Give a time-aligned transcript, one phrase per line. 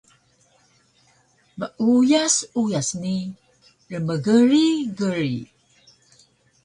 [1.57, 3.15] Meuyas uyas ni
[3.99, 5.39] rmgrig grig